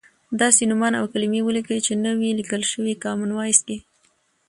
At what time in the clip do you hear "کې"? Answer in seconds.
3.67-3.77